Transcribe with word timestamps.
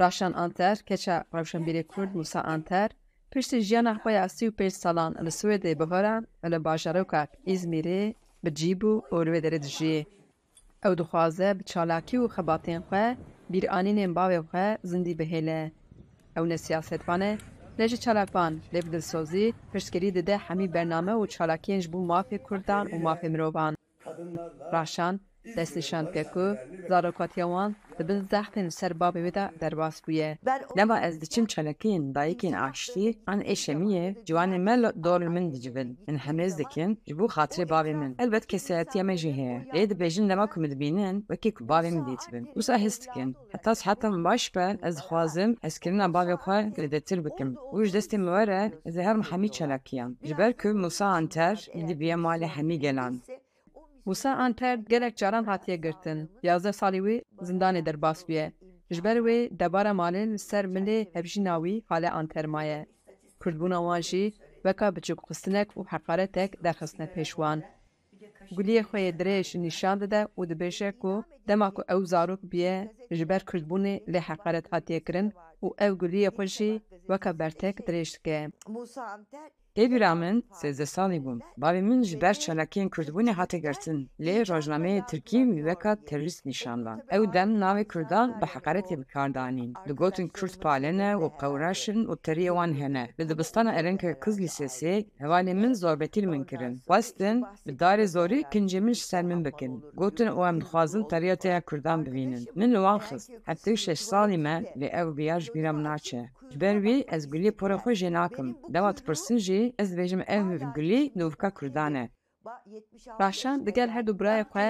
Raşan 0.00 0.32
Anter, 0.32 0.76
keça 0.76 1.24
Rewşenbîrê 1.34 1.86
Kurd 1.86 2.14
Musa 2.14 2.40
Anter, 2.40 2.90
piştî 3.30 3.60
jiyana 3.60 3.92
xwe 4.00 4.12
ya 4.12 4.28
sî 4.28 4.44
û 4.48 4.52
pênc 4.58 4.70
salan 4.82 5.12
li 5.24 5.32
Swêdê 5.38 5.72
bihora 5.80 6.16
li 6.52 6.64
bajarokek 6.64 7.28
İzmîrê 7.46 8.14
bi 8.44 8.54
cî 8.54 8.72
bû 8.80 8.92
û 9.14 9.16
li 9.26 9.30
wê 9.34 9.40
derê 9.44 9.60
dijî. 9.62 9.96
Ew 10.86 10.94
dixwaze 10.98 11.58
bi 11.58 11.64
çalakî 11.64 12.16
û 12.24 12.26
xebatên 12.34 12.80
xwe 12.88 13.06
bîranînên 13.52 14.12
bavê 14.18 14.40
xwe 14.46 14.66
zindî 14.90 15.14
bihêle. 15.20 15.62
Ew 16.36 16.44
ne 16.48 16.58
siyasetvan 16.58 17.20
e, 17.20 17.32
lê 17.78 17.86
ji 17.88 17.98
çalakvan 18.04 18.52
lê 18.72 18.80
bi 18.86 18.92
dilsozî 18.92 19.46
piştgirî 19.72 20.14
dide 20.14 20.36
hemî 20.46 20.74
bername 20.74 21.12
û 21.20 21.22
çalakiyên 21.34 21.80
ji 21.82 21.92
bo 21.92 21.98
mafê 22.12 22.38
Kurdan 22.46 22.86
û 22.94 22.96
mafê 23.06 23.28
mirovan. 23.28 23.74
Raşan 24.72 25.20
wan 27.54 27.74
dibin 27.98 28.20
zehfên 28.30 28.68
ser 28.68 28.90
bavê 28.90 29.20
wê 29.26 29.34
de 29.34 29.50
derbas 29.60 30.02
bûye. 30.08 30.38
Leva 30.76 31.00
ez 31.00 31.20
diçim 31.20 31.46
çalakiyên 31.46 32.14
dayîkên 32.14 32.54
aştî 32.68 33.18
an 33.26 33.40
eşemiye 33.40 34.14
ciwanên 34.26 34.58
me 34.58 34.72
dorê 35.04 35.28
min 35.28 35.52
dicivin. 35.52 35.98
Min 36.06 36.16
hemrez 36.16 36.58
dikin 36.58 36.98
ji 37.06 37.14
min. 37.94 38.16
Elbet 38.18 38.46
kesayetiya 38.46 39.04
me 39.04 39.16
jî 39.16 39.32
heye. 39.32 39.66
Lê 39.74 39.90
dibêjin 39.90 40.28
lema 40.28 40.46
ku 40.46 40.60
min 40.60 40.70
dibînin 40.70 41.20
wekî 41.20 41.54
ku 41.54 41.64
bavê 41.64 41.90
min 41.90 42.06
dîtibin. 42.06 42.44
Wisa 42.44 42.78
his 42.78 43.00
dikin. 43.02 43.36
Heta 43.52 43.74
siheta 43.74 44.10
min 44.10 44.24
baş 44.24 44.54
be 44.54 44.78
ez 44.82 44.96
dixwazim 44.96 45.56
hezkirina 45.60 46.04
bavê 46.04 46.34
xwe 46.34 46.72
girêdetir 46.76 47.24
bikim. 47.24 47.56
û 47.72 47.84
ji 47.84 47.98
destê 47.98 48.18
me 48.18 48.30
were 48.36 48.72
ez 48.84 48.96
ê 48.96 49.02
herim 49.02 49.22
hemî 49.22 49.48
çalakiyan. 49.50 50.16
Ji 50.22 50.38
ber 50.38 50.56
ku 50.56 50.68
Musa 50.68 51.06
Anter 51.06 51.66
dibiye 51.88 52.14
malê 52.14 52.46
hemî 52.46 52.78
gelan. 52.78 53.20
Musa 54.06 54.36
Anter 54.36 54.74
gelek 54.78 55.16
caran 55.16 55.44
hatiye 55.44 55.76
girtin. 55.76 56.30
Yazde 56.42 56.72
salî 56.72 56.98
wê 56.98 57.22
zindanê 57.40 57.86
derbas 57.86 58.28
bûye. 58.28 58.52
Ji 58.90 59.04
ber 59.04 59.16
wê 59.16 59.58
debara 59.60 59.90
malê 59.90 60.32
li 60.32 60.38
ser 60.38 60.64
milê 60.64 61.14
hevjîna 61.14 61.56
wî 61.64 61.82
hale 61.88 62.10
Anter 62.10 62.46
maye. 62.46 62.86
Kurdbûna 63.40 63.78
wan 63.86 64.00
jî 64.00 64.32
weka 64.64 64.88
biçûkxistinek 64.96 65.68
û 65.78 65.80
heqaretek 65.92 66.64
derxistine 66.64 67.06
pêş 67.14 67.30
wan. 67.40 67.62
Guliyê 68.56 68.82
xwe 68.88 69.00
yê 69.06 69.12
dirêj 69.18 69.48
nîşan 69.64 70.00
dide 70.00 70.20
û 70.38 70.40
dibêje 70.50 70.90
ku 70.92 71.24
dema 71.48 71.70
ku 71.74 71.82
ew 71.94 72.04
zarok 72.04 72.42
biye 72.52 72.76
ji 73.10 73.28
ber 73.28 73.42
Kurdbûnê 73.48 73.94
lê 74.12 74.20
heqaret 74.28 74.72
hatiye 74.72 75.00
kirin 75.06 75.28
û 75.64 75.66
ew 75.86 75.92
guliyê 76.02 76.30
xwe 76.36 76.46
jî 76.46 76.70
weka 77.10 77.38
bertek 77.38 77.76
dirêj 77.86 78.08
dike. 78.16 78.38
Tevîra 79.74 80.14
min 80.14 80.44
sêzde 80.60 80.86
salî 80.86 81.18
bûm. 81.24 81.38
Bavê 81.62 81.82
min 81.82 82.02
ji 82.02 82.20
ber 82.20 82.34
çalakiyên 82.34 82.88
Kurdbûnê 82.94 83.32
hate 83.32 83.58
girtin. 83.58 84.10
Lê 84.20 84.36
rojnameyê 84.50 85.06
Tirkî 85.06 85.40
wî 85.48 85.56
weka 85.56 85.96
terorîst 86.08 86.46
nîşandan. 86.46 86.98
Ew 87.12 87.32
dem 87.32 87.50
navê 87.62 87.84
Kurdan 87.92 88.40
bi 88.40 88.44
heqaretê 88.44 89.00
bikardanîn. 89.02 89.74
Di 89.88 89.92
gotin 89.92 90.28
Kurd 90.28 90.54
palene 90.62 91.10
û 91.24 91.26
qewraşin 91.40 92.04
û 92.04 92.14
teriyê 92.26 92.52
wan 92.58 92.72
hene. 92.80 93.04
Li 93.20 93.28
dibistana 93.28 93.72
Erenköy 93.72 94.14
Kız 94.14 94.40
Lisesê 94.40 95.04
hevalê 95.20 95.54
min 95.54 95.72
zorbetî 95.72 96.26
min 96.26 96.44
kirin. 96.44 96.74
Westin 96.76 97.44
bi 97.66 97.72
darê 97.72 98.06
zorî 98.06 98.40
kincê 98.52 98.80
min 98.80 98.92
ji 98.92 99.04
ser 99.10 99.22
min 99.22 99.44
bikin. 99.44 99.84
Gotin 99.94 100.26
û 100.26 100.48
em 100.48 100.60
dixwazin 100.60 101.02
teriya 101.08 101.36
te 101.36 101.48
ya 101.48 101.60
Kurdan 101.60 102.06
bibînin. 102.06 102.46
Min 102.54 102.72
wan 102.74 102.98
xist. 102.98 103.30
Heftê 103.30 103.76
şeş 103.76 104.00
salî 104.00 104.38
me 104.38 104.64
lê 104.80 104.88
ew 105.00 105.16
biya 105.16 105.40
ji 105.40 105.54
bîra 105.54 105.72
min 105.72 105.84
naçe. 105.84 106.30
Ji 106.50 106.60
ber 106.60 106.76
wî 106.84 107.04
ez 107.14 107.26
guliyê 107.26 107.50
pora 107.50 107.74
xwe 107.74 107.92
jê 107.92 108.12
nakim. 108.12 108.56
Dema 108.74 108.96
dipirsin 108.96 109.38
jî 109.38 109.63
ez 109.80 109.88
dibêjim 109.92 110.22
ev 110.36 110.46
gulî 110.76 111.00
nûvka 111.18 111.50
Kurdan 111.58 111.94
e. 111.94 112.04
Raşan 113.20 113.66
digel 113.66 113.90
her 113.94 114.06
du 114.06 114.12
birayê 114.20 114.44
xwe 114.52 114.68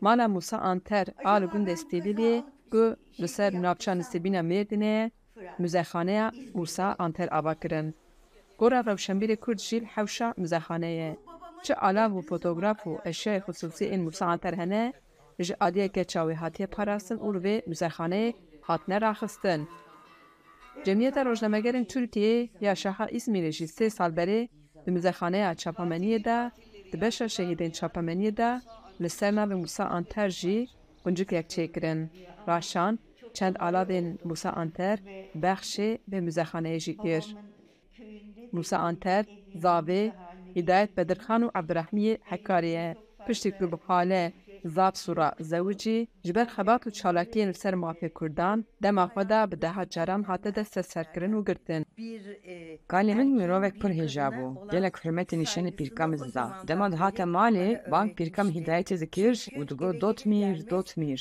mala 0.00 0.26
Musa 0.28 0.58
Anter 0.58 1.06
a 1.24 1.34
li 1.40 1.46
gund 1.52 1.68
Stêlîlê 1.82 2.34
ku 2.72 2.84
li 3.20 3.28
ser 3.36 3.52
navçe 3.64 3.92
Nisêbîna 4.00 4.42
Mêrdînê 4.50 4.96
muzexaneya 5.58 6.26
Musa 6.54 6.96
Anter 6.98 7.28
ava 7.38 7.54
kirin. 7.54 7.94
Gora 8.58 8.80
Rewşenbîrê 8.88 9.36
Kurd 9.44 9.58
jî 9.68 9.78
hewşa 9.94 10.28
muzexaneyê. 10.42 11.12
Çi 11.64 11.74
alav 11.88 12.10
û 12.18 12.20
fotograf 12.30 12.80
û 12.90 12.92
eşyayê 13.10 13.40
xusûsî 13.46 13.84
ên 13.94 14.00
Musa 14.06 14.26
Anter 14.26 14.54
hene 14.60 14.92
ji 15.38 15.54
adiyeke 15.60 16.02
çawê 16.12 16.34
hatiye 16.34 16.68
parastin 16.76 17.18
û 17.26 17.28
li 17.34 17.40
vê 17.46 17.56
muzexaneyê 17.70 18.34
hatine 18.68 19.00
raxistin. 19.00 19.60
Cemiyeta 20.84 21.24
Rojnamegerên 21.24 21.84
Tirkiyê 21.84 22.48
ya 22.60 22.74
şaha 22.74 23.06
İzmîrê 23.06 23.52
jî 23.58 23.64
sê 23.76 23.90
sal 23.90 24.10
berê 24.18 24.48
di 24.86 24.90
muzexaneya 24.90 25.52
çapemeniyê 25.62 26.24
de 26.24 26.50
di 26.92 27.00
beşa 27.00 27.24
şehîdên 27.36 27.72
çapemeniyê 27.78 28.36
de 28.36 28.50
li 29.02 29.10
ser 29.10 29.32
navê 29.32 29.54
Musa 29.54 29.84
Anter 29.84 30.28
jî 30.28 30.68
quncikek 31.04 31.46
çêkirin. 31.54 32.00
Raşan 32.48 32.98
çend 33.34 33.56
alavên 33.56 34.06
Musa 34.24 34.50
Anter 34.50 34.98
bexşê 35.42 35.98
vê 36.10 36.18
muzexaneyê 36.26 36.80
jî 36.80 36.96
kir. 37.02 37.36
Musa 38.52 38.78
Anter, 38.78 39.24
zavê, 39.64 40.12
Hidayet 40.56 40.96
Bedirxan 40.96 41.42
û 41.46 41.48
Ebdirehmiyê 41.60 42.18
hekarî 42.30 42.68
ye. 42.68 42.96
Piştî 43.26 43.50
ku 43.58 43.72
bi 43.72 43.76
xale 43.86 44.32
Zav 44.64 44.92
Sura 44.94 45.34
Zewicî 45.40 46.08
ji 46.26 46.34
ber 46.34 46.46
xebat 46.56 46.82
û 46.88 46.90
çalakiyên 47.00 47.48
li 47.52 47.54
ser 47.62 47.74
mafê 47.84 48.08
Kurdan 48.18 48.58
dema 48.82 49.04
xwe 49.12 49.24
de 49.28 49.40
bi 49.50 49.56
deha 49.62 49.84
caran 49.94 50.22
hate 50.28 50.54
deste 50.54 50.82
serkirin 50.82 51.32
û 51.38 51.40
girtin. 51.48 51.82
Kalê 52.92 53.14
min 53.18 53.30
mirovek 53.40 53.74
pir 53.80 53.90
hêja 53.98 54.28
bû. 54.36 54.46
Gelek 54.72 54.94
hürmetê 54.94 55.36
nîşanê 55.42 55.72
pîrka 55.78 56.06
min 56.06 56.16
zida. 56.16 56.44
Dema 56.68 56.92
dihate 56.92 57.22
malê 57.22 57.90
bank 57.90 58.16
pîrka 58.16 58.44
min 58.44 58.52
hidayetê 58.52 59.00
dikir 59.00 59.34
û 59.58 59.68
digot 59.68 60.00
dotmîr 60.00 60.70
dotmîr. 60.70 61.20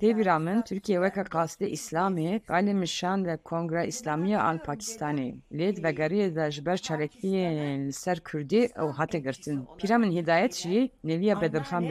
Têvîra 0.00 0.36
min 0.44 0.62
Tirkiye 0.62 0.98
weka 1.04 1.22
qasdê 1.34 1.66
İslamê 1.78 2.40
kalê 2.50 2.74
min 2.74 2.84
şan 2.84 3.26
ve 3.26 3.36
Kongre 3.36 3.86
İslamiya 3.86 4.40
an 4.42 4.56
Pakistanê. 4.56 5.28
Lê 5.52 5.76
di 5.76 5.80
vegeriyê 5.80 6.36
de 6.36 6.50
ji 6.50 6.66
ber 6.66 6.76
çalakiyên 6.76 7.86
li 7.86 7.92
ser 7.92 8.18
Kurdî 8.20 8.62
ew 8.82 8.90
hate 8.98 9.18
girtin. 9.18 9.58
Pîra 9.78 9.98
min 9.98 10.12
hidayet 10.12 10.54
jî 10.54 10.90
Neviya 11.04 11.40
Bedirxan 11.40 11.84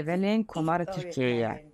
evelên 0.00 0.35
این 0.36 0.44
کمر 0.48 0.84
ترکیه 0.84 1.64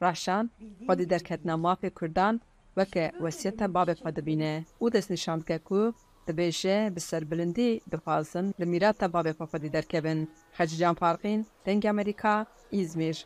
راشان 0.00 0.50
خود 0.86 0.98
درکتنا 0.98 1.56
مافی 1.56 1.90
کردن 2.00 2.40
وکه 2.76 3.12
وسیت 3.20 3.62
باب 3.62 3.94
خود 3.94 4.16
بینه 4.28 4.66
او 4.78 4.90
دست 4.90 5.10
نشان 5.10 5.40
که 5.48 5.58
کو 5.58 5.92
دبیشه 6.28 6.90
به 6.94 7.00
سربلندی 7.00 7.82
دخوازن 7.92 8.46
لمیرات 8.58 9.04
باب 9.04 9.32
خود 9.32 9.62
درکبن 9.76 10.28
خججان 10.56 10.94
فارقین 10.94 11.40
تنگ 11.64 11.86
امریکا 11.86 12.34
ایزمیر 12.70 13.16